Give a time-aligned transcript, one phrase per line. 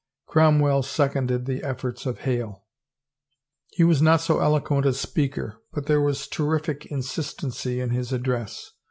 [0.25, 2.65] Cromwell seconded the efforts of Hale.
[3.67, 7.51] He was not so eloquent a speaker, but there was terrific insist 352 THE TRIAL
[7.51, 8.71] ency in his address.